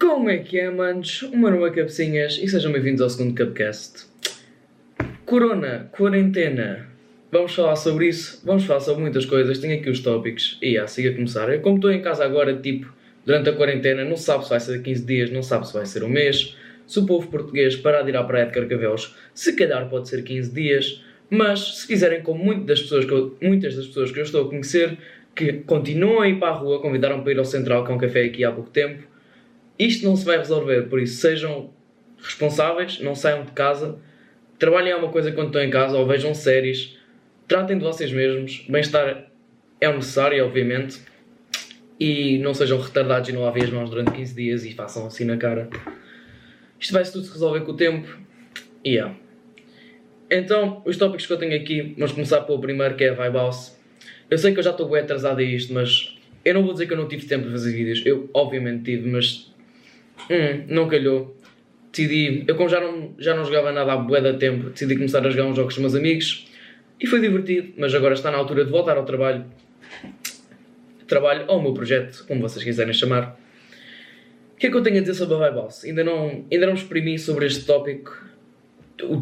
[0.00, 1.22] Como é que é, manos?
[1.22, 4.06] Nome é Cabecinhas e sejam bem-vindos ao segundo Cupcast.
[5.26, 6.86] Corona, quarentena.
[7.32, 9.58] Vamos falar sobre isso, vamos falar sobre muitas coisas.
[9.58, 11.52] Tenho aqui os tópicos e ah, siga a começar.
[11.52, 12.94] Eu, como estou em casa agora, tipo,
[13.26, 16.04] durante a quarentena, não sabe se vai ser 15 dias, não sabe se vai ser
[16.04, 16.56] um mês.
[16.86, 20.22] Se o povo português parar de ir à praia de Carcavelos, se calhar pode ser
[20.22, 21.02] 15 dias.
[21.28, 24.44] Mas se quiserem, como muitas das pessoas que eu, muitas das pessoas que eu estou
[24.44, 24.96] a conhecer,
[25.34, 27.98] que continuam a ir para a rua, convidaram para ir ao Central, que é um
[27.98, 29.07] café aqui há pouco tempo,
[29.78, 30.82] isto não se vai resolver.
[30.88, 31.70] Por isso, sejam
[32.20, 33.98] responsáveis, não saiam de casa,
[34.58, 36.96] trabalhem alguma coisa quando estão em casa ou vejam séries,
[37.46, 38.64] tratem de vocês mesmos.
[38.68, 39.30] Bem-estar
[39.80, 41.00] é necessário, obviamente,
[41.98, 45.24] e não sejam retardados e não lavem as mãos durante 15 dias e façam assim
[45.24, 45.68] na cara.
[46.78, 48.18] Isto vai-se tudo se resolver com o tempo.
[48.84, 49.14] E yeah.
[50.30, 53.38] Então, os tópicos que eu tenho aqui, vamos começar pelo primeiro que é a Vibe.
[54.30, 56.86] Eu sei que eu já estou bem atrasado a isto, mas eu não vou dizer
[56.86, 58.02] que eu não tive tempo de fazer vídeos.
[58.04, 59.52] Eu, obviamente, tive, mas
[60.30, 61.36] hum, não calhou.
[61.90, 65.26] Decidi, eu como já não, já não jogava nada há bué da tempo, decidi começar
[65.26, 66.46] a jogar uns jogos com meus amigos
[67.00, 69.44] e foi divertido, mas agora está na altura de voltar ao trabalho.
[71.06, 73.38] Trabalho ou o meu projeto, como vocês quiserem chamar.
[74.54, 75.84] O que é que eu tenho a dizer sobre a Vibe House?
[75.84, 78.26] Ainda não, ainda não exprimi sobre este tópico.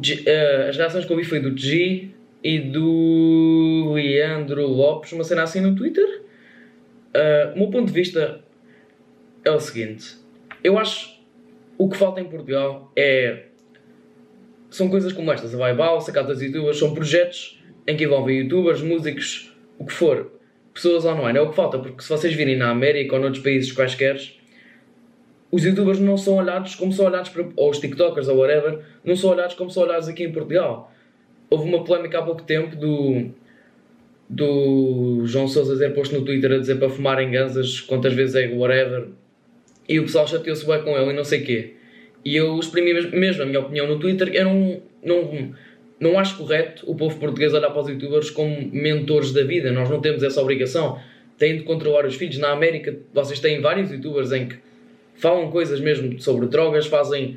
[0.03, 2.09] G, uh, as reações que eu vi foi do G
[2.43, 6.23] e do Leandro Lopes, uma cena assim no Twitter.
[7.15, 8.41] Uh, o meu ponto de vista
[9.45, 10.17] é o seguinte:
[10.63, 11.17] eu acho
[11.79, 13.45] o que falta em Portugal é.
[14.71, 18.05] São coisas como estas, a Vibe House, a Casa das Youtubers, são projetos em que
[18.05, 20.33] envolvem youtubers, músicos, o que for,
[20.75, 21.39] pessoas online.
[21.39, 24.19] É o que falta, porque se vocês virem na América ou noutros países quaisquer,
[25.51, 29.15] os youtubers não são olhados como são olhados para, ou os tiktokers ou whatever, não
[29.15, 30.93] são olhados como são olhados aqui em Portugal.
[31.49, 33.31] Houve uma polémica há pouco tempo do,
[34.29, 38.49] do João Sousa ter posto no Twitter a dizer para fumarem ganzas quantas vezes é
[38.49, 39.09] whatever
[39.89, 41.73] e o pessoal chateou-se bem com ele e não sei o quê.
[42.25, 45.55] E eu exprimi mesmo a minha opinião no Twitter, eu não, não,
[46.01, 49.89] não acho correto o povo português olhar para os youtubers como mentores da vida, nós
[49.89, 51.01] não temos essa obrigação.
[51.39, 52.39] Têm de controlar os filhos.
[52.39, 54.57] Na América, vocês têm vários youtubers em que
[55.17, 57.37] falam coisas mesmo sobre drogas, fazem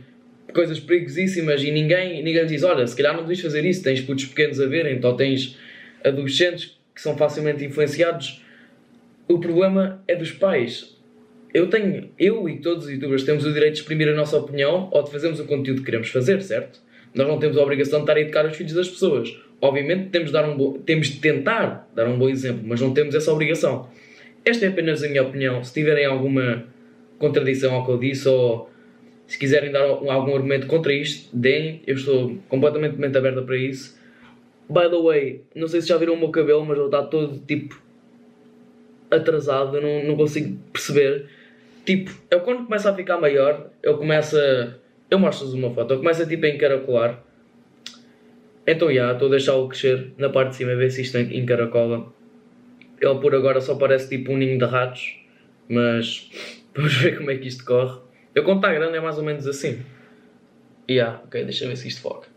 [0.54, 3.84] coisas perigosíssimas e ninguém, ninguém diz: Olha, se calhar não deves fazer isso.
[3.84, 5.58] Tens putos pequenos a verem, então tens
[6.04, 8.44] adolescentes que são facilmente influenciados.
[9.28, 10.98] O problema é dos pais.
[11.54, 14.88] Eu tenho, eu e todos os youtubers temos o direito de exprimir a nossa opinião
[14.92, 16.80] ou de fazermos o conteúdo que queremos fazer, certo?
[17.14, 19.36] Nós não temos a obrigação de estar a educar os filhos das pessoas.
[19.60, 20.80] Obviamente temos de, dar um bo...
[20.86, 23.90] temos de tentar dar um bom exemplo, mas não temos essa obrigação.
[24.46, 25.64] Esta é apenas a minha opinião.
[25.64, 26.66] Se tiverem alguma
[27.18, 28.70] contradição ao que eu disse ou
[29.28, 31.82] se quiserem dar algum argumento contra isto, deem.
[31.86, 34.00] Eu estou completamente mente aberta para isso.
[34.70, 37.40] By the way, não sei se já viram o meu cabelo, mas ele está todo
[37.40, 37.82] tipo
[39.10, 41.28] atrasado, eu não, não consigo perceber.
[41.90, 44.76] Tipo, eu quando começa a ficar maior, eu começo a.
[45.10, 47.24] Eu mostro-vos uma foto, eu começo a tipo a encaracolar.
[48.68, 52.14] Então já, estou a deixá-lo crescer na parte de cima, ver se isto encaracola.
[53.02, 55.18] Ele por agora só parece tipo um ninho de ratos,
[55.68, 56.30] mas
[56.76, 58.00] vamos ver como é que isto corre.
[58.36, 59.84] Eu quando está grande é mais ou menos assim.
[60.88, 62.28] E yeah, ok, deixa ver se isto foca.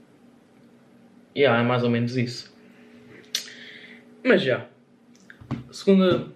[1.34, 2.50] E yeah, é mais ou menos isso.
[4.24, 4.66] Mas já.
[5.70, 6.26] Segunda.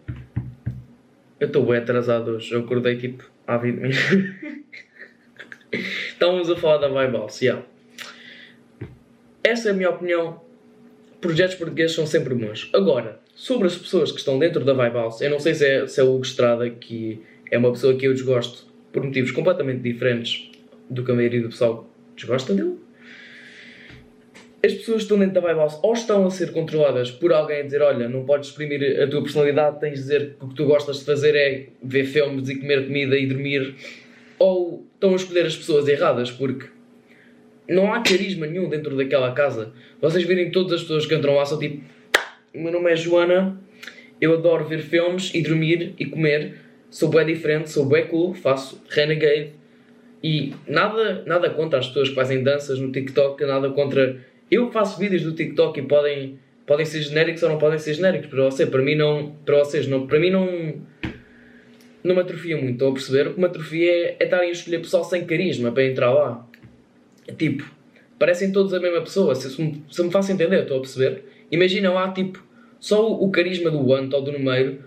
[1.39, 2.53] Eu estou bem atrasado hoje.
[2.53, 4.01] Eu acordei tipo há 20 minutos.
[6.09, 7.43] Estávamos a falar da Vibe House.
[7.43, 7.63] Yeah.
[9.45, 10.41] Essa é a minha opinião.
[11.21, 12.71] Projetos portugueses são sempre bons.
[12.73, 15.87] Agora, sobre as pessoas que estão dentro da Vibe House, eu não sei se é,
[15.87, 19.83] se é o Hugo Estrada, que é uma pessoa que eu desgosto por motivos completamente
[19.83, 20.51] diferentes
[20.89, 22.76] do que a maioria do pessoal desgosta dele
[24.65, 27.63] as pessoas que estão dentro da House ou estão a ser controladas por alguém a
[27.63, 30.65] dizer: Olha, não podes exprimir a tua personalidade, tens de dizer que o que tu
[30.65, 33.75] gostas de fazer é ver filmes e comer comida e dormir,
[34.39, 36.67] ou estão a escolher as pessoas erradas porque
[37.69, 39.73] não há carisma nenhum dentro daquela casa.
[40.01, 41.83] Vocês virem todas as pessoas que entram lá são tipo:
[42.55, 43.61] O meu nome é Joana,
[44.21, 46.55] eu adoro ver filmes e dormir e comer,
[46.91, 49.53] sou bem diferente, sou bem cool, faço renegade.
[50.23, 54.19] E nada, nada contra as pessoas que fazem danças no TikTok, nada contra
[54.51, 58.29] eu faço vídeos do TikTok e podem, podem ser genéricos ou não podem ser genéricos
[58.29, 58.67] para você.
[58.67, 59.35] Para mim não.
[59.45, 60.07] Para vocês não.
[60.07, 60.75] Para mim não.
[62.05, 62.73] Não me atrofia muito.
[62.73, 63.29] Estão a perceber?
[63.29, 66.47] O que me atrofia é, é estarem a escolher pessoal sem carisma para entrar lá.
[67.27, 67.69] É tipo,
[68.19, 69.35] parecem todos a mesma pessoa.
[69.35, 71.25] Se, se, me, se me faço entender, estou a perceber?
[71.51, 72.45] Imagina lá, tipo,
[72.79, 74.85] só o, o carisma do Ant ou do Numeiro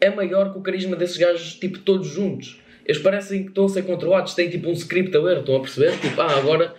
[0.00, 2.58] é maior que o carisma desses gajos, tipo, todos juntos.
[2.86, 5.60] Eles parecem que estão a ser controlados, têm tipo um script a ler, estão a
[5.60, 5.98] perceber?
[5.98, 6.74] Tipo, ah, agora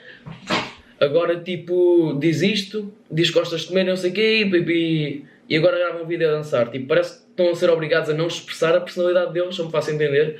[1.02, 5.58] agora tipo, diz isto, diz que gostas de comer, não sei o quê, e, e
[5.58, 6.70] agora grava um vídeo a dançar.
[6.70, 9.72] Tipo, parece que estão a ser obrigados a não expressar a personalidade deles, se me
[9.72, 10.40] faço entender.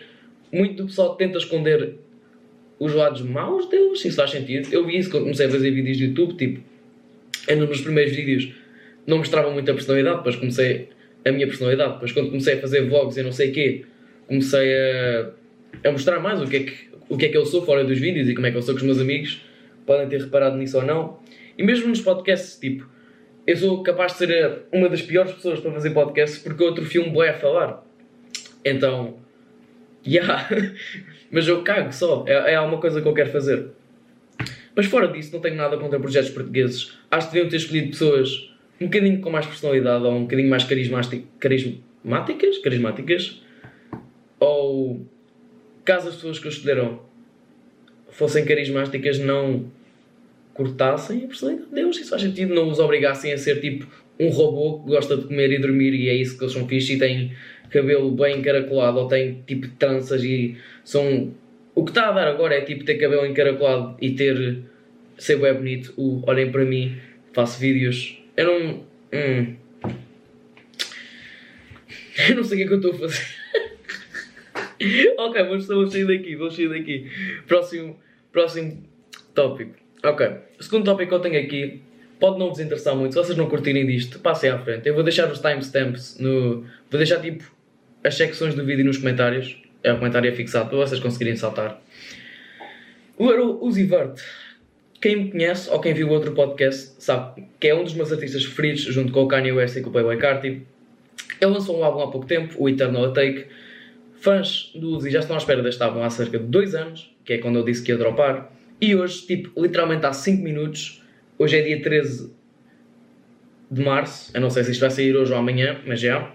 [0.54, 1.96] muito do pessoal tenta esconder
[2.80, 4.72] os lados maus deles, se isso faz sentido.
[4.72, 6.62] Eu vi isso quando comecei a fazer vídeos de YouTube, tipo,
[7.48, 8.54] eu nos primeiros vídeos
[9.08, 10.90] não mostrava muita personalidade, depois comecei
[11.26, 13.86] a minha personalidade, depois quando comecei a fazer vlogs e não sei o quê,
[14.28, 15.32] comecei a,
[15.86, 16.74] a mostrar mais o que, é que,
[17.10, 18.76] o que é que eu sou fora dos vídeos e como é que eu sou
[18.76, 19.42] com os meus amigos,
[19.86, 21.20] podem ter reparado nisso ou não.
[21.58, 22.88] E mesmo nos podcasts, tipo,
[23.46, 27.10] eu sou capaz de ser uma das piores pessoas para fazer podcasts porque outro filme
[27.10, 27.84] boé a falar.
[28.64, 29.18] Então,
[30.06, 30.48] yeah.
[31.32, 33.68] mas eu cago só, é, é alguma coisa que eu quero fazer.
[34.76, 36.98] Mas fora disso, não tenho nada contra projetos portugueses.
[37.10, 40.64] Acho que deviam ter escolhido pessoas um bocadinho com mais personalidade ou um bocadinho mais
[40.64, 43.42] carismáticas, carismáticas.
[44.40, 45.06] Ou
[45.84, 47.02] caso as pessoas que escolheram
[48.12, 49.66] fossem carismáticas, não
[50.54, 53.88] cortassem a personalidade deles, isso faz sentido, não os obrigassem a ser tipo
[54.20, 56.92] um robô que gosta de comer e dormir e é isso que eles são fixos
[56.92, 57.32] e têm
[57.72, 61.34] cabelo bem encaracolado ou têm tipo tranças e são.
[61.74, 64.60] O que está a dar agora é tipo ter cabelo encaracolado e ter.
[65.18, 65.94] ser bem bonito.
[65.98, 66.98] O, olhem para mim,
[67.34, 68.22] faço vídeos.
[68.38, 68.84] Eu não.
[69.14, 69.56] Hum.
[72.30, 73.41] Eu não sei o que é que eu estou a fazer.
[75.18, 77.10] ok, vamos, sair daqui, vamos sair daqui.
[77.48, 78.00] Próximo,
[78.32, 78.84] próximo
[79.34, 79.76] tópico.
[80.04, 80.28] Ok,
[80.60, 81.82] o segundo tópico que eu tenho aqui
[82.20, 83.14] pode não vos interessar muito.
[83.14, 84.88] Se vocês não curtirem disto, passem à frente.
[84.88, 86.62] Eu vou deixar os timestamps no.
[86.90, 87.44] Vou deixar tipo
[88.04, 89.58] as secções do vídeo nos comentários.
[89.84, 91.82] É o comentário é fixado para vocês conseguirem saltar.
[93.18, 94.20] O Uzi Vert.
[95.02, 98.46] Quem me conhece ou quem viu outro podcast sabe que é um dos meus artistas
[98.46, 100.62] preferidos, junto com o Kanye West e com o Playboy Carti.
[101.40, 103.46] Ele lançou um álbum há pouco tempo, o Eternal Take.
[104.22, 107.34] Fãs do Uzi já estão à espera deste álbum há cerca de dois anos, que
[107.34, 108.54] é quando eu disse que ia dropar.
[108.80, 111.04] E hoje, tipo, literalmente há 5 minutos,
[111.40, 112.32] hoje é dia 13
[113.72, 116.32] de março, eu não sei se isto vai sair hoje ou amanhã, mas já.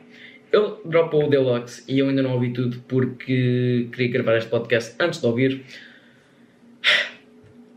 [0.50, 4.96] Eu dropou o Deluxe e eu ainda não ouvi tudo porque queria gravar este podcast
[4.98, 5.62] antes de ouvir.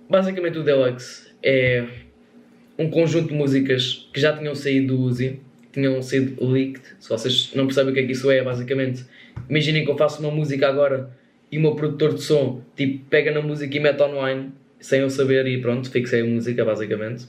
[0.09, 1.85] Basicamente o Deluxe é
[2.79, 5.39] um conjunto de músicas que já tinham saído do Uzi,
[5.71, 6.81] tinham sido leaked.
[6.99, 9.05] Se vocês não percebem o que é que isso é, basicamente,
[9.49, 11.09] imaginem que eu faço uma música agora
[11.51, 15.09] e o meu produtor de som tipo, pega na música e mete online sem eu
[15.09, 17.25] saber e pronto, fixei a música basicamente.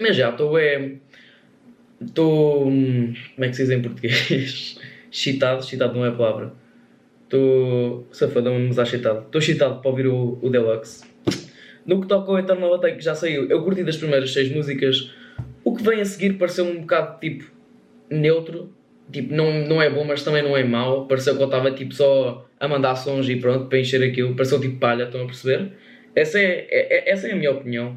[0.00, 0.92] Mas já estou é.
[2.00, 2.64] Estou.
[2.64, 4.78] Como é que se diz em português?
[5.10, 6.52] Chitado, chitado não é a palavra.
[7.24, 8.06] Estou.
[8.12, 9.20] Safadão, mas chitado.
[9.20, 11.04] Estou chitado para ouvir o, o Deluxe.
[11.86, 15.10] No que toca ao Eternal Attack que já saiu, eu curti das primeiras seis músicas.
[15.64, 17.50] O que vem a seguir pareceu um bocado tipo
[18.10, 18.74] neutro.
[19.12, 21.06] Tipo, não, não é bom, mas também não é mau.
[21.06, 24.34] Pareceu que eu estava tipo só a mandar sons e pronto, para encher aquilo.
[24.34, 25.72] Pareceu tipo palha, estão a perceber?
[26.14, 27.96] Essa é, é, é, essa é a minha opinião.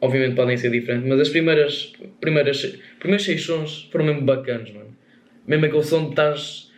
[0.00, 4.96] Obviamente podem ser diferentes, mas as primeiras, primeiras, primeiros seis sons foram mesmo bacanas, mano.
[5.46, 6.72] Mesmo aquele som de estás,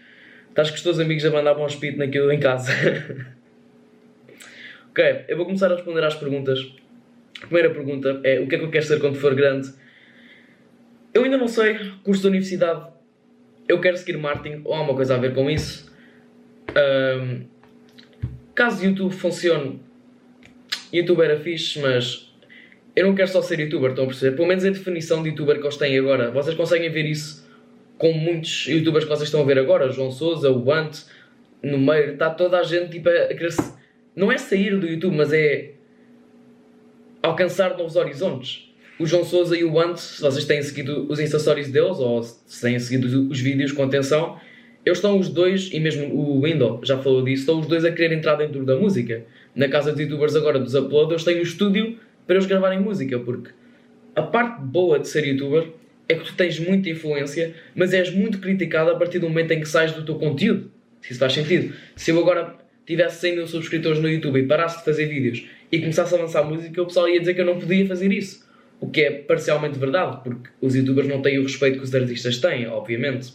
[0.49, 2.73] estás com os teus amigos a mandar bom espírito naquilo em casa.
[4.91, 6.61] ok, eu vou começar a responder às perguntas.
[7.43, 9.73] A primeira pergunta é o que é que eu quero ser quando for grande?
[11.13, 12.94] Eu ainda não sei, curso da universidade,
[13.69, 15.93] eu quero seguir marketing ou há uma coisa a ver com isso.
[16.71, 17.45] Um,
[18.55, 19.81] caso YouTube funcione
[20.93, 22.33] YouTube era fixe, mas
[22.95, 24.37] eu não quero só ser youtuber, estão a perceber?
[24.37, 26.31] Pelo menos a definição de youtuber que eles têm agora.
[26.31, 27.45] Vocês conseguem ver isso
[27.99, 31.03] com muitos youtubers que vocês estão a ver agora, João Souza, o Bant,
[31.63, 33.55] no meio, está toda a gente tipo, a querer
[34.15, 35.73] não é sair do YouTube, mas é
[37.23, 38.73] alcançar novos horizontes.
[38.97, 42.23] O João Souza e o Bant, se vocês têm seguido os Insta Stories deles ou
[42.23, 44.39] se têm seguido os vídeos com atenção,
[44.87, 47.91] eles estão os dois, e mesmo o Window já falou disso, estão os dois a
[47.91, 49.25] querer entrar dentro da música
[49.55, 53.51] na casa de youtubers agora dos uploaders têm um estúdio para eles gravarem música, porque
[54.15, 55.69] a parte boa de ser youtuber
[56.09, 59.61] é que tu tens muita influência, mas és muito criticado a partir do momento em
[59.61, 60.71] que sais do teu conteúdo.
[61.01, 61.75] Se isso faz sentido.
[61.97, 62.55] Se eu agora
[62.87, 66.45] tivesse 100 mil subscritores no YouTube e parasse de fazer vídeos e começasse a lançar
[66.45, 68.44] música, o pessoal ia dizer que eu não podia fazer isso.
[68.85, 72.37] O que é parcialmente verdade, porque os youtubers não têm o respeito que os artistas
[72.37, 73.33] têm, obviamente.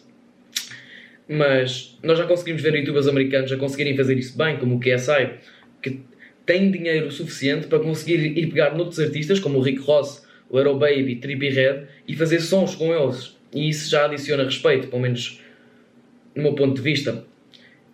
[1.28, 5.40] Mas nós já conseguimos ver youtubers americanos a conseguirem fazer isso bem, como o KSI,
[5.82, 6.02] que
[6.46, 10.78] tem dinheiro suficiente para conseguir ir pegar noutros artistas, como o Rick Ross, o Aero
[10.78, 13.36] Baby, Trippy Red, e fazer sons com eles.
[13.52, 15.42] E isso já adiciona respeito, pelo menos
[16.36, 17.26] no meu ponto de vista.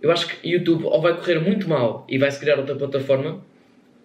[0.02, 3.42] Eu acho que YouTube ou vai correr muito mal e vai-se criar outra plataforma,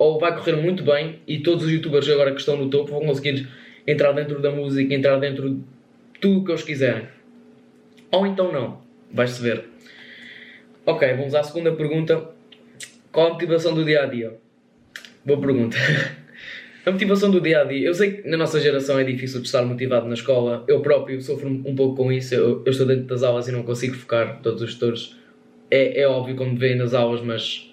[0.01, 3.03] ou vai correr muito bem e todos os youtubers agora que estão no topo vão
[3.05, 3.47] conseguir
[3.87, 5.61] entrar dentro da música, entrar dentro de
[6.19, 7.07] tudo o que eles quiserem.
[8.11, 8.81] Ou então não.
[9.13, 9.63] Vai-se ver.
[10.87, 12.31] Ok, vamos à segunda pergunta
[13.13, 14.39] qual a motivação do dia a dia?
[15.23, 15.77] Boa pergunta.
[16.87, 19.47] A motivação do dia a dia, eu sei que na nossa geração é difícil de
[19.47, 20.65] estar motivado na escola.
[20.67, 22.35] Eu próprio sofro um pouco com isso.
[22.35, 25.15] Eu, eu estou dentro das aulas e não consigo focar todos os setores.
[25.71, 27.70] é, é óbvio quando vem nas aulas, mas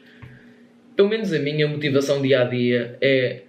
[0.97, 3.41] pelo menos a minha motivação dia a dia é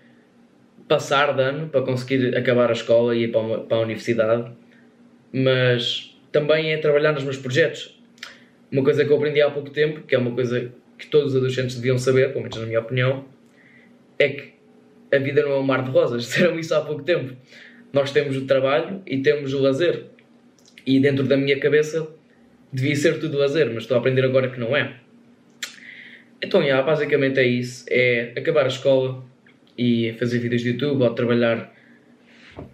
[0.86, 4.52] passar de ano para conseguir acabar a escola e ir para, uma, para a universidade,
[5.32, 7.98] mas também é trabalhar nos meus projetos.
[8.70, 11.36] Uma coisa que eu aprendi há pouco tempo, que é uma coisa que todos os
[11.36, 13.24] adolescentes deviam saber, pelo menos na minha opinião,
[14.18, 14.52] é que
[15.10, 16.24] a vida não é um mar de rosas.
[16.28, 17.34] Disseram isso há pouco tempo.
[17.94, 20.04] Nós temos o trabalho e temos o lazer.
[20.84, 22.06] E dentro da minha cabeça
[22.70, 24.96] devia ser tudo lazer, mas estou a aprender agora que não é.
[26.42, 27.84] Então, yeah, basicamente é isso.
[27.88, 29.24] É acabar a escola
[29.76, 31.72] e fazer vídeos de YouTube ou trabalhar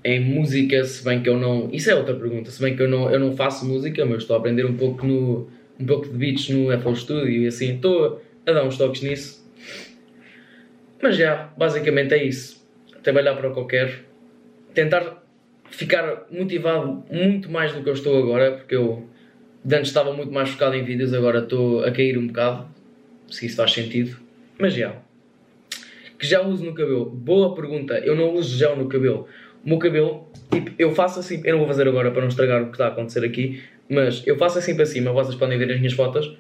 [0.03, 1.71] em música, se bem que eu não...
[1.73, 2.51] Isso é outra pergunta.
[2.51, 5.07] Se bem que eu não, eu não faço música, mas estou a aprender um pouco,
[5.07, 7.77] no, um pouco de beats no FL Studio e assim.
[7.77, 9.45] Estou a dar uns toques nisso.
[11.03, 12.67] Mas já, basicamente é isso.
[13.03, 13.93] Trabalhar para o que eu quero.
[14.73, 15.23] Tentar
[15.71, 19.09] ficar motivado muito mais do que eu estou agora, porque eu
[19.67, 22.69] antes estava muito mais focado em vídeos, agora estou a cair um bocado,
[23.31, 24.17] se isso faz sentido.
[24.59, 24.97] Mas já.
[26.19, 27.07] Que já uso no cabelo?
[27.07, 27.99] Boa pergunta.
[27.99, 29.27] Eu não uso gel no cabelo.
[29.65, 31.41] O meu cabelo, tipo, eu faço assim.
[31.45, 34.23] Eu não vou fazer agora para não estragar o que está a acontecer aqui, mas
[34.27, 35.13] eu faço assim para cima.
[35.13, 36.37] Vocês podem ver as minhas fotos.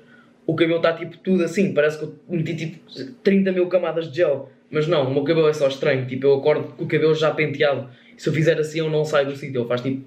[0.46, 1.72] O cabelo está tipo tudo assim.
[1.72, 2.78] Parece que eu meti tipo
[3.22, 4.50] 30 mil camadas de gel.
[4.70, 6.06] Mas não, o meu cabelo é só estranho.
[6.06, 7.88] Tipo, eu acordo com o cabelo já penteado.
[8.16, 9.60] Se eu fizer assim, eu não saio do sítio.
[9.60, 10.04] Ele faz tipo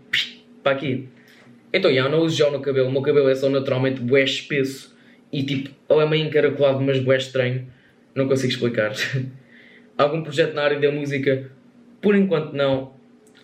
[0.63, 1.07] para aqui.
[1.74, 2.88] Então, já, não uso gel no cabelo.
[2.88, 4.96] O meu cabelo é só naturalmente bué espesso.
[5.31, 7.67] E tipo, ou é meio encaracolado, mas bué estranho.
[8.15, 8.93] Não consigo explicar.
[9.98, 11.50] Algum projeto na área da música?
[12.01, 12.93] Por enquanto não.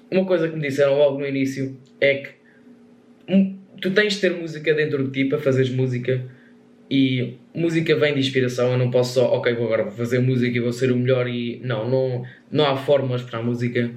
[0.09, 2.29] Uma coisa que me disseram logo no início é que
[3.81, 6.23] tu tens de ter música dentro de ti para fazeres música
[6.89, 10.55] e música vem de inspiração, eu não posso só, ok, vou agora vou fazer música
[10.55, 13.91] e vou ser o melhor e não, não, não há fórmulas para a música.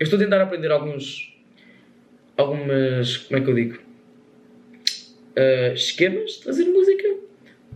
[0.00, 1.32] Eu estou a tentar aprender alguns
[2.36, 3.78] algumas, como é que eu digo?
[5.36, 7.21] Uh, esquemas de fazer música.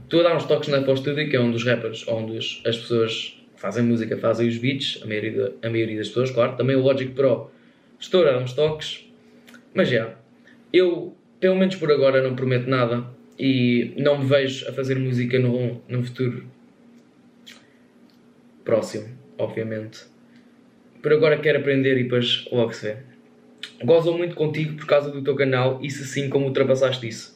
[0.07, 2.79] Estou a dar uns toques na Apple Studio, que é um dos rappers onde as
[2.79, 6.57] pessoas fazem música fazem os beats, a maioria, a maioria das pessoas, claro.
[6.57, 7.51] Também o Logic Pro
[7.99, 9.05] estou a dar uns toques,
[9.75, 10.15] mas já.
[10.73, 13.05] Eu, pelo menos por agora, não prometo nada
[13.37, 16.45] e não me vejo a fazer música no, no futuro
[18.65, 20.05] próximo, obviamente.
[21.03, 22.97] Por agora quero aprender e depois logo se vê.
[23.85, 27.36] Gozam muito contigo por causa do teu canal e se sim, como ultrapassaste isso?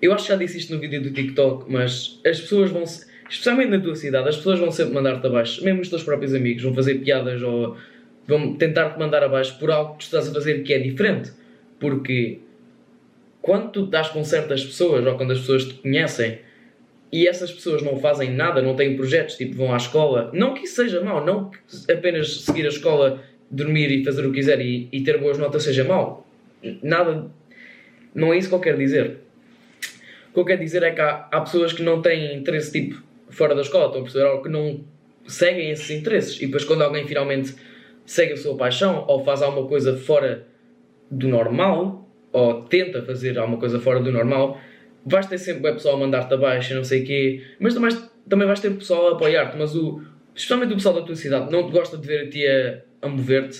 [0.00, 3.06] Eu acho que já disse isto no vídeo do TikTok, mas as pessoas vão se,
[3.28, 6.62] especialmente na tua cidade, as pessoas vão sempre mandar-te abaixo, mesmo os teus próprios amigos,
[6.62, 7.76] vão fazer piadas ou
[8.26, 11.32] vão tentar te mandar abaixo por algo que tu estás a fazer que é diferente.
[11.78, 12.38] Porque
[13.42, 16.38] quando tu estás com certas pessoas ou quando as pessoas te conhecem
[17.12, 20.64] e essas pessoas não fazem nada, não têm projetos, tipo vão à escola, não que
[20.64, 24.60] isso seja mau, não que apenas seguir a escola, dormir e fazer o que quiser
[24.60, 26.26] e, e ter boas notas seja mau.
[26.82, 27.26] Nada,
[28.14, 29.18] não é isso que eu quero dizer.
[30.30, 33.02] O que eu quero dizer é que há, há pessoas que não têm interesse tipo
[33.30, 34.26] fora da escola, estão a perceber?
[34.26, 34.84] Ou que não
[35.26, 37.54] seguem esses interesses e depois quando alguém finalmente
[38.06, 40.46] segue a sua paixão ou faz alguma coisa fora
[41.10, 44.60] do normal ou tenta fazer alguma coisa fora do normal,
[45.04, 47.90] vais ter sempre o pessoal a mandar-te abaixo, não sei o quê, mas também,
[48.28, 50.02] também vais ter pessoal a apoiar-te, mas o,
[50.34, 53.08] especialmente o pessoal da tua cidade não te gosta de ver a ti a, a
[53.08, 53.58] mover-te,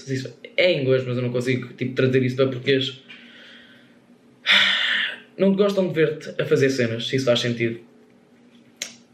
[0.56, 3.02] é em inglês, mas eu não consigo tipo, trazer isso para português.
[5.40, 7.80] Não gostam de ver-te a fazer cenas, se isso faz sentido.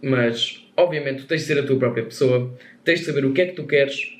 [0.02, 2.52] Mas, obviamente, tu tens de ser a tua própria pessoa,
[2.82, 4.12] tens de saber o que é que tu queres,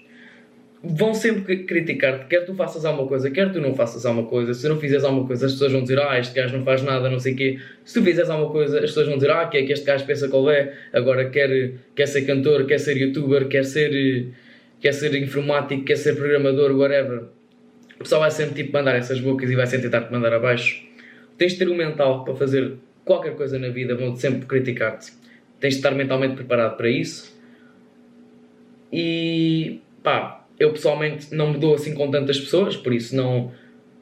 [0.85, 4.55] vão sempre criticar-te, quer tu faças alguma coisa, quer tu não faças alguma coisa.
[4.55, 7.11] Se não fizeres alguma coisa, as pessoas vão dizer, ah, este gajo não faz nada,
[7.11, 7.59] não sei o quê.
[7.85, 10.07] Se tu fizeres alguma coisa, as pessoas vão dizer, ah, que é que este gajo
[10.07, 14.29] pensa qual é, agora quer, quer ser cantor, quer ser youtuber, quer ser,
[14.81, 17.25] quer ser informático, quer ser programador, whatever.
[17.97, 20.87] O pessoal vai sempre tipo mandar essas bocas e vai sempre tentar te mandar abaixo.
[21.39, 22.75] Tens de ter um mental para fazer
[23.05, 25.13] qualquer coisa na vida, vão sempre criticar-te.
[25.61, 27.35] Tens de estar mentalmente preparado para isso.
[28.93, 33.53] E pá, eu pessoalmente não me dou assim com tantas pessoas, por isso não.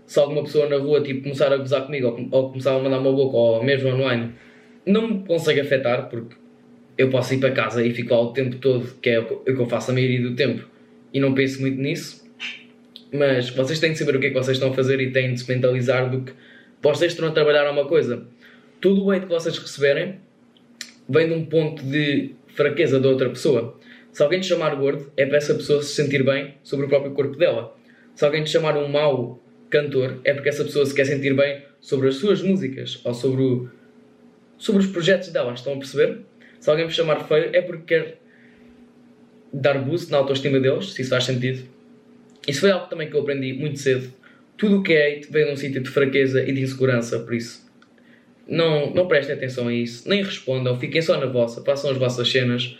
[0.07, 2.99] Se alguma pessoa na rua tipo, começar a gozar comigo ou, ou começar a mandar
[2.99, 4.33] uma boca ou mesmo online,
[4.87, 6.37] não me consegue afetar porque
[6.97, 9.51] eu posso ir para casa e fico lá o tempo todo, que é o que
[9.51, 10.69] eu faço a maioria do tempo,
[11.13, 12.25] e não penso muito nisso.
[13.13, 15.35] Mas vocês têm de saber o que é que vocês estão a fazer e têm
[15.35, 16.33] de se mentalizar do que
[16.93, 18.27] vocês estão a trabalhar uma coisa.
[18.81, 20.21] Tudo o hate que vocês receberem
[21.09, 23.79] vem de um ponto de fraqueza da outra pessoa.
[24.13, 27.13] Se alguém te chamar gordo, é para essa pessoa se sentir bem sobre o próprio
[27.13, 27.77] corpo dela.
[28.15, 31.63] Se alguém te chamar um mau cantor, é porque essa pessoa se quer sentir bem
[31.81, 33.69] sobre as suas músicas ou sobre, o,
[34.57, 35.53] sobre os projetos dela.
[35.53, 36.21] Estão a perceber?
[36.61, 38.19] Se alguém me chamar feio, é porque quer
[39.53, 41.69] dar boost na autoestima deles, se isso faz sentido.
[42.47, 44.13] Isso foi algo também que eu aprendi muito cedo.
[44.57, 47.65] Tudo o que é vem de um sítio de fraqueza e de insegurança, por isso
[48.47, 52.31] não, não prestem atenção a isso, nem respondam, fiquem só na vossa, façam as vossas
[52.31, 52.77] cenas.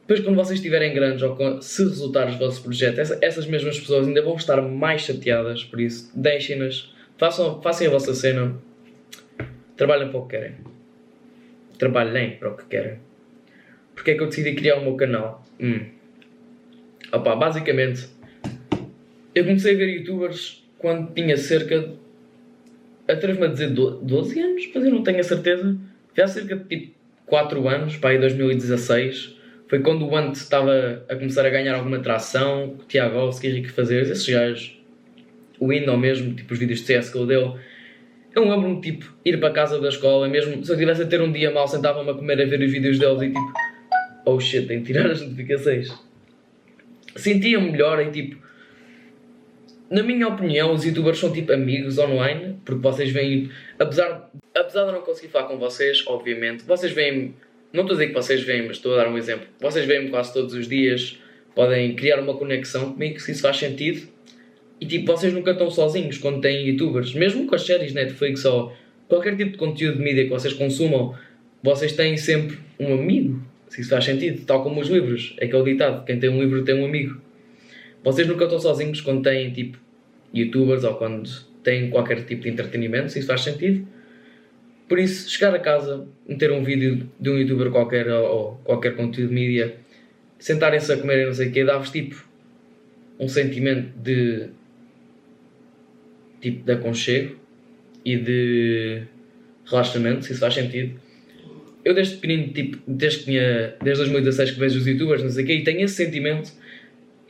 [0.00, 4.08] Depois, quando vocês estiverem grandes ou se resultar os vossos projetos, essa, essas mesmas pessoas
[4.08, 8.56] ainda vão estar mais chateadas, por isso, deixem-nas, façam, façam a vossa cena,
[9.76, 10.54] trabalhem para o que querem.
[11.78, 12.98] Trabalhem para o que querem.
[13.94, 15.46] Porque é que eu decidi criar o meu canal?
[15.60, 15.86] Hum.
[17.12, 18.08] Opa, basicamente,
[19.34, 22.00] eu comecei a ver youtubers quando tinha cerca de.
[23.08, 25.76] Atrevo-me a dizer 12 anos, mas eu não tenho a certeza.
[26.16, 26.94] Já cerca de tipo
[27.26, 29.36] 4 anos, para aí 2016.
[29.68, 32.76] Foi quando o Ant estava a começar a ganhar alguma tração.
[32.80, 34.80] O Tiago Alves, Henrique Fazer, esses gajos.
[35.58, 37.54] O Indo mesmo, tipo os vídeos de CSGO dele.
[38.34, 41.32] Eu lembro-me, tipo, ir para casa da escola, mesmo se eu tivesse a ter um
[41.32, 43.52] dia mal, sentava-me a comer a ver os vídeos deles e tipo,
[44.24, 45.92] oh shit, tenho que tirar as notificações.
[47.16, 48.40] Sentia-me melhor e tipo,
[49.90, 54.88] na minha opinião, os youtubers são tipo amigos online, porque vocês veem, apesar, apesar de
[54.90, 57.34] eu não conseguir falar com vocês, obviamente, vocês veem,
[57.72, 60.08] não estou a dizer que vocês veem, mas estou a dar um exemplo, vocês veem-me
[60.10, 61.18] quase todos os dias,
[61.56, 64.06] podem criar uma conexão comigo, se isso faz sentido,
[64.80, 68.72] e tipo, vocês nunca estão sozinhos quando têm youtubers, mesmo com as séries Netflix ou
[69.08, 71.18] qualquer tipo de conteúdo de mídia que vocês consumam,
[71.64, 75.64] vocês têm sempre um amigo, se isso faz sentido, tal como os livros, é aquele
[75.64, 77.20] ditado, quem tem um livro tem um amigo.
[78.02, 79.78] Vocês nunca estão sozinhos quando têm tipo
[80.32, 81.28] youtubers ou quando
[81.62, 83.86] têm qualquer tipo de entretenimento, se isso faz sentido.
[84.88, 89.28] Por isso, chegar a casa, meter um vídeo de um youtuber qualquer ou, qualquer conteúdo
[89.28, 89.76] de mídia,
[90.38, 92.24] sentarem-se a comer não sei o quê, dá-vos tipo
[93.18, 94.48] um sentimento de
[96.40, 97.36] tipo de aconchego
[98.04, 99.02] e de
[99.66, 100.98] relaxamento, se isso faz sentido.
[101.84, 105.44] Eu desde pequenino, tipo, desde que tinha, desde 2016 que vejo os youtubers, não sei
[105.44, 106.52] o quê, e tenho esse sentimento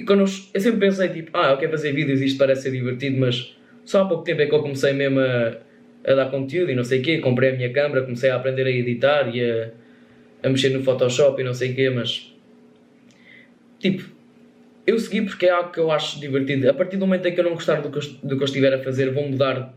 [0.01, 2.63] e quando eu, eu sempre pensei, tipo, ah, eu quero fazer vídeos e isto parece
[2.63, 3.55] ser divertido, mas
[3.85, 5.59] só há pouco tempo é que eu comecei mesmo a,
[6.07, 7.19] a dar conteúdo e não sei o quê.
[7.19, 9.71] Comprei a minha câmera, comecei a aprender a editar e a,
[10.43, 12.35] a mexer no Photoshop e não sei o quê, mas.
[13.79, 14.05] Tipo,
[14.87, 16.71] eu segui porque é algo que eu acho divertido.
[16.71, 18.47] A partir do momento em que eu não gostar do que eu, do que eu
[18.47, 19.75] estiver a fazer, vou mudar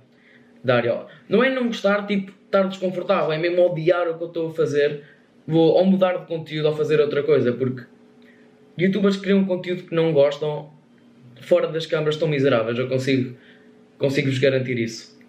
[0.63, 1.05] de área.
[1.27, 4.53] Não é não gostar, tipo, estar desconfortável, é mesmo odiar o que eu estou a
[4.53, 5.01] fazer.
[5.45, 7.83] Vou ou mudar de conteúdo ou fazer outra coisa, porque
[8.77, 10.71] youtubers que criam conteúdo que não gostam,
[11.41, 13.35] fora das câmaras estão miseráveis, eu consigo,
[13.97, 15.19] consigo-vos garantir isso.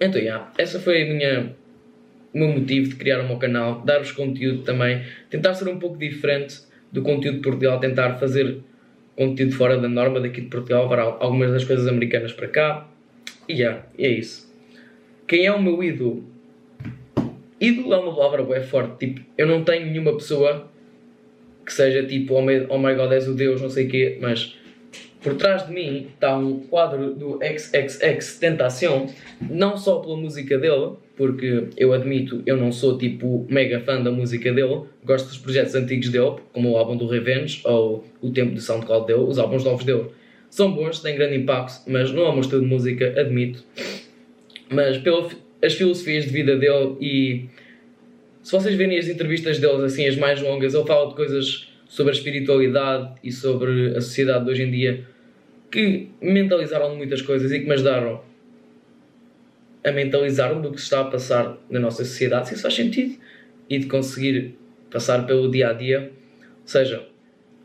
[0.00, 1.56] Então, yeah, essa foi a minha,
[2.32, 5.96] o meu motivo de criar o meu canal, dar-vos conteúdo também, tentar ser um pouco
[5.96, 6.58] diferente
[6.90, 8.58] do conteúdo de Portugal, tentar fazer
[9.16, 12.88] conteúdo fora da norma daqui de Portugal, para algumas das coisas americanas para cá.
[13.48, 14.52] E yeah, é isso.
[15.26, 16.24] Quem é o meu ídolo?
[17.60, 19.06] Ídolo é uma palavra bem forte.
[19.06, 20.70] Tipo, eu não tenho nenhuma pessoa
[21.64, 24.18] que seja tipo, oh my, oh my god, és o Deus, não sei o quê,
[24.20, 24.56] mas
[25.24, 29.06] por trás de mim está um quadro do XXX Tentação,
[29.40, 34.10] não só pela música dele, porque eu admito, eu não sou tipo mega fã da
[34.10, 38.54] música dele, gosto dos projetos antigos dele, como o álbum do Revenge ou o tempo
[38.54, 40.06] do SoundCloud dele, os álbuns novos dele.
[40.50, 43.64] São bons, têm grande impacto, mas não é o meu estilo de música, admito.
[44.68, 47.46] Mas pelas filosofias de vida dele e
[48.44, 52.12] se vocês verem as entrevistas deles, assim, as mais longas, ele fala de coisas sobre
[52.12, 55.06] a espiritualidade e sobre a sociedade de hoje em dia
[55.72, 58.20] que mentalizaram muitas coisas e que me ajudaram
[59.82, 63.16] a mentalizar-me do que se está a passar na nossa sociedade, se isso faz sentido,
[63.68, 64.58] e de conseguir
[64.90, 66.12] passar pelo dia a dia.
[66.60, 67.02] Ou seja,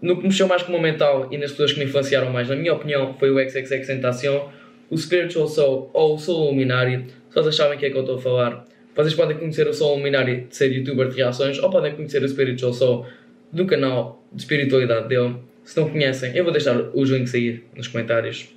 [0.02, 2.56] no que mexeu mais com o mental e nas pessoas que me influenciaram mais, na
[2.56, 4.50] minha opinião, foi o XXX Tentação,
[4.90, 7.06] o Spiritual Soul ou o Soul Luminari.
[7.30, 8.66] Se vocês sabem o que é que eu estou a falar,
[9.00, 12.28] vocês podem conhecer o Sol Luminari de ser youtuber de reações ou podem conhecer o
[12.28, 13.06] Spiritual Soul
[13.50, 15.38] do canal de espiritualidade dele.
[15.64, 18.50] Se não conhecem, eu vou deixar os links aí nos comentários.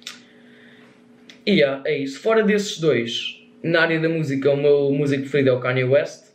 [1.46, 2.18] E yeah, é isso.
[2.18, 6.32] Fora desses dois, na área da música, o meu músico preferido é o Kanye West.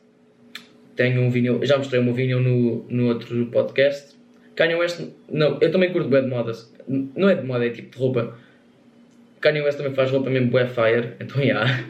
[0.95, 4.15] Tenho um vinil, já mostrei o meu vinil no, no outro podcast.
[4.55, 6.73] Kanye West, não, eu também curto bem de modas.
[6.87, 8.37] Não é de moda, é tipo de roupa.
[9.41, 11.43] Kanye West também faz roupa mesmo bué fire, então já.
[11.43, 11.85] Yeah.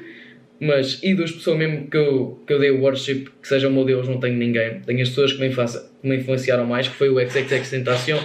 [0.59, 3.85] Mas, e das pessoas mesmo que eu, que eu dei worship, que seja o meu
[3.85, 4.81] Deus, não tenho ninguém.
[4.81, 8.19] Tenho as pessoas que me, que me influenciaram mais, que foi o XXX Tentacion,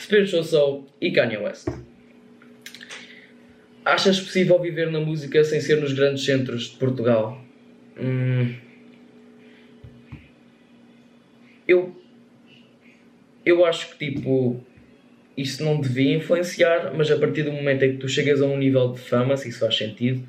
[0.00, 1.66] Spiritual Soul e Kanye West.
[3.84, 7.42] Achas possível viver na música sem ser nos grandes centros de Portugal?
[8.00, 8.54] Hum,
[11.66, 11.94] eu,
[13.44, 14.64] eu acho que tipo
[15.36, 18.56] isso não devia influenciar, mas a partir do momento em que tu chegas a um
[18.56, 20.26] nível de fama, se isso faz sentido,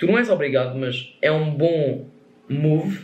[0.00, 2.06] tu não és obrigado, mas é um bom
[2.48, 3.00] move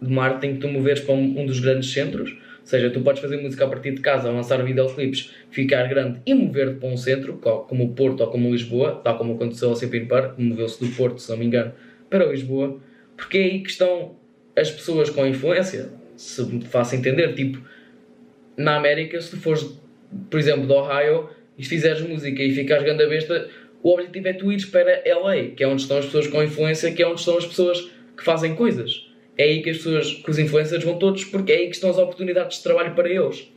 [0.00, 2.30] de marketing que tu moveres para um, dos grandes centros.
[2.30, 6.34] Ou seja, tu podes fazer música a partir de casa, lançar videoclipes, ficar grande e
[6.34, 10.04] mover-te para um centro, como o Porto ou como Lisboa, tal como aconteceu ao Simpin
[10.04, 11.72] Park, moveu-se do Porto, se não me engano,
[12.10, 12.78] para Lisboa.
[13.16, 14.14] Porque é aí que estão
[14.54, 17.34] as pessoas com influência, se me faço entender.
[17.34, 17.58] Tipo,
[18.54, 19.80] na América, se tu fores,
[20.28, 23.48] por exemplo, do Ohio e fizeres música e ficares grande a besta,
[23.82, 26.92] o objetivo é tu ires para LA, que é onde estão as pessoas com influência,
[26.92, 29.06] que é onde estão as pessoas que fazem coisas.
[29.36, 31.90] É aí que as pessoas, que os influencers vão todos, porque é aí que estão
[31.90, 33.48] as oportunidades de trabalho para eles.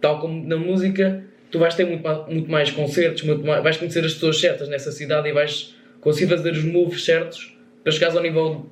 [0.00, 4.04] Tal como na música, tu vais ter muito, muito mais concertos, muito mais, vais conhecer
[4.04, 8.22] as pessoas certas nessa cidade e vais conseguir fazer os moves certos para chegares ao
[8.22, 8.66] nível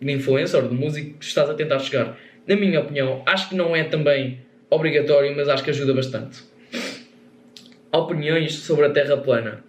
[0.00, 2.18] de influencer, de músico que estás a tentar chegar.
[2.46, 4.40] Na minha opinião, acho que não é também
[4.70, 6.42] obrigatório, mas acho que ajuda bastante.
[7.92, 9.62] Opiniões sobre a Terra plana.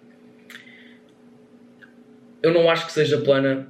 [2.43, 3.69] Eu não acho que seja plana,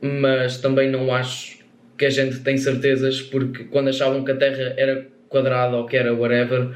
[0.00, 1.58] mas também não acho
[1.96, 5.96] que a gente tem certezas, porque quando achavam que a Terra era quadrada ou que
[5.96, 6.70] era whatever,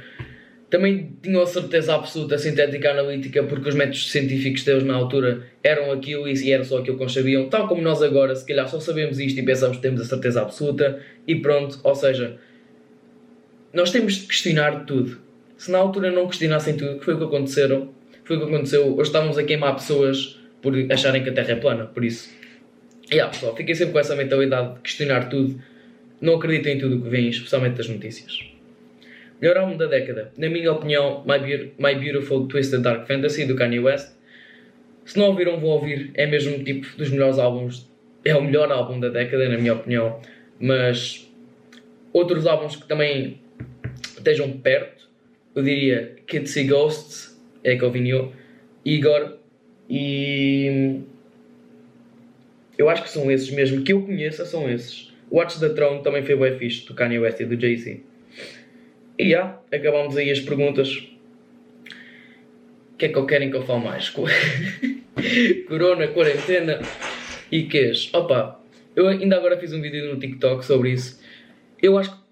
[0.71, 5.93] também tinham a certeza absoluta, sintética analítica, porque os métodos científicos deles na altura eram
[5.93, 8.81] aquilo e era só aquilo que eles sabiam, tal como nós agora, se calhar só
[8.81, 12.39] sabemos isto e pensamos que temos a certeza absoluta e pronto, ou seja,
[13.73, 15.19] nós temos de questionar tudo.
[15.57, 17.91] Se na altura não questionassem tudo, que foi o que aconteceram,
[18.25, 21.57] foi o que aconteceu, hoje estávamos a queimar pessoas por acharem que a Terra é
[21.57, 22.35] plana, por isso.
[23.13, 25.63] Yeah, pessoal, fiquem sempre com essa mentalidade de questionar tudo,
[26.23, 28.39] não acreditem em tudo o que vem, especialmente das notícias.
[29.43, 33.55] Melhor álbum da década, na minha opinião, My, Be My Beautiful Twisted Dark Fantasy do
[33.55, 34.15] Kanye West.
[35.05, 37.87] Se não ouviram, vão ouvir, é mesmo tipo dos melhores álbuns,
[38.25, 40.19] é o melhor álbum da década, na minha opinião.
[40.59, 41.31] Mas
[42.11, 43.39] outros álbuns que também
[44.17, 45.11] estejam perto,
[45.55, 48.33] eu diria Kids See Ghosts, é que eu vinho,
[48.83, 49.44] Igor
[49.89, 51.01] e.
[52.77, 55.13] Eu acho que são esses mesmo, que eu conheça são esses.
[55.31, 58.01] Watch the Throne também foi bem fixe, do Kanye West e do Jay-Z.
[59.19, 61.09] E já, acabamos aí as perguntas.
[62.93, 64.11] O que é que eu querem que eu fale mais?
[65.69, 66.81] Corona, quarentena
[67.51, 68.11] e quês?
[68.13, 68.61] Opa,
[68.95, 71.21] eu ainda agora fiz um vídeo no TikTok sobre isso.
[71.81, 72.25] Eu acho que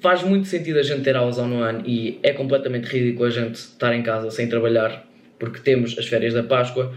[0.00, 3.94] faz muito sentido a gente ter aulas online e é completamente ridículo a gente estar
[3.94, 5.06] em casa sem trabalhar
[5.42, 6.94] porque temos as férias da Páscoa.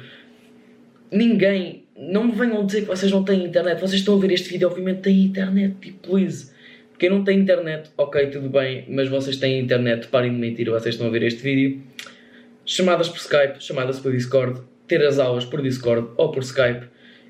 [1.11, 3.81] Ninguém, não me venham dizer que vocês não têm internet.
[3.81, 6.51] Vocês estão a ver este vídeo, obviamente têm internet, tipo, please.
[6.99, 10.93] Quem não tem internet, ok, tudo bem, mas vocês têm internet, parem de mentir, vocês
[10.93, 11.81] estão a ver este vídeo.
[12.63, 16.85] Chamadas por Skype, chamadas por Discord, ter as aulas por Discord ou por Skype.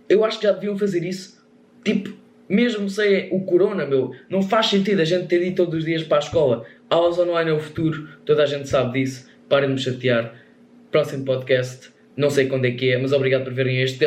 [0.10, 1.41] Eu acho que já deviam fazer isso,
[1.84, 2.13] tipo,
[2.49, 6.04] mesmo sem o corona, meu, não faz sentido a gente ter ido todos os dias
[6.04, 6.65] para a escola.
[6.89, 9.28] Aulas online é o futuro, toda a gente sabe disso.
[9.47, 10.44] Parem de me chatear.
[10.95, 14.05] Próximo podcast, não sei quando é que é, mas obrigado por verem este.